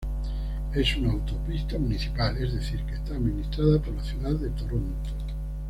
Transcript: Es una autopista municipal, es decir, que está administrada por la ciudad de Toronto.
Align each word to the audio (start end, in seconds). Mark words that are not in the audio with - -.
Es 0.73 0.97
una 0.97 1.11
autopista 1.11 1.77
municipal, 1.77 2.35
es 2.37 2.53
decir, 2.55 2.81
que 2.87 2.95
está 2.95 3.13
administrada 3.13 3.77
por 3.79 3.93
la 3.93 4.03
ciudad 4.03 4.33
de 4.33 4.49
Toronto. 4.49 5.09